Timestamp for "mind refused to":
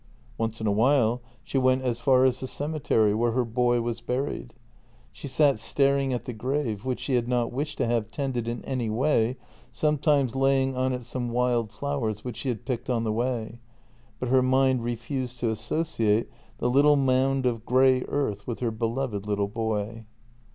14.41-15.51